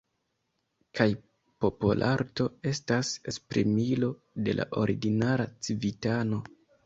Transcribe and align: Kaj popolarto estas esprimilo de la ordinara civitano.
Kaj 0.99 1.05
popolarto 1.65 2.47
estas 2.71 3.11
esprimilo 3.33 4.09
de 4.47 4.57
la 4.61 4.67
ordinara 4.85 5.47
civitano. 5.69 6.41